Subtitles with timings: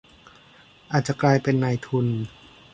[0.91, 2.07] อาจจะกลายเป็นนายทุน